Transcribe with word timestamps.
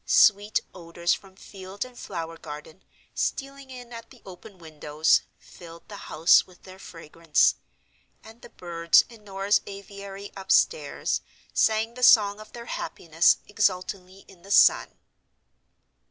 Sweet 0.03 0.59
odors 0.73 1.13
from 1.13 1.35
field 1.35 1.85
and 1.85 1.95
flower 1.95 2.35
garden, 2.35 2.83
stealing 3.13 3.69
in 3.69 3.93
at 3.93 4.09
the 4.09 4.19
open 4.25 4.57
windows, 4.57 5.21
filled 5.37 5.87
the 5.89 5.95
house 6.09 6.47
with 6.47 6.63
their 6.63 6.79
fragrance; 6.79 7.53
and 8.23 8.41
the 8.41 8.49
birds 8.49 9.05
in 9.09 9.23
Norah's 9.23 9.61
aviary 9.67 10.31
upstairs 10.35 11.21
sang 11.53 11.93
the 11.93 12.01
song 12.01 12.39
of 12.39 12.51
their 12.51 12.65
happiness 12.65 13.37
exultingly 13.47 14.25
in 14.27 14.41
the 14.41 14.49
sun. 14.49 14.97